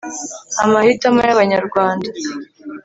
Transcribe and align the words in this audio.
amahitamo 0.63 1.19
y'abanyarwanda 1.27 2.07